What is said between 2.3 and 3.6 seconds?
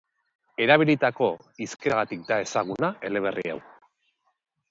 da ezaguna eleberri hau.